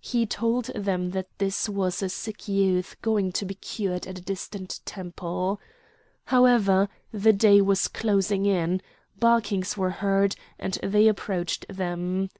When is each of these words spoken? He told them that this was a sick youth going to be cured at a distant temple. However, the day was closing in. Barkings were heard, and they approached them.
He 0.00 0.26
told 0.26 0.66
them 0.76 1.10
that 1.10 1.26
this 1.38 1.68
was 1.68 2.04
a 2.04 2.08
sick 2.08 2.46
youth 2.46 2.94
going 3.02 3.32
to 3.32 3.44
be 3.44 3.56
cured 3.56 4.06
at 4.06 4.16
a 4.20 4.22
distant 4.22 4.78
temple. 4.84 5.60
However, 6.26 6.88
the 7.12 7.32
day 7.32 7.60
was 7.60 7.88
closing 7.88 8.46
in. 8.46 8.80
Barkings 9.18 9.76
were 9.76 9.90
heard, 9.90 10.36
and 10.56 10.74
they 10.84 11.08
approached 11.08 11.66
them. 11.68 12.30